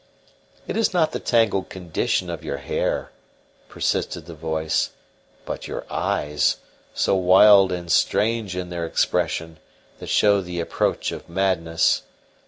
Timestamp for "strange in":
7.91-8.71